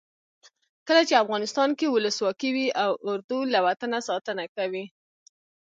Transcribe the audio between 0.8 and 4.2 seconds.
کله چې افغانستان کې ولسواکي وي اردو له وطنه